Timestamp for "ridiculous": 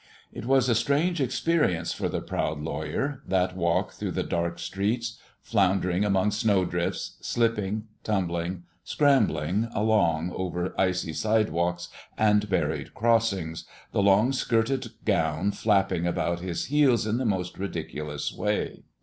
17.59-18.33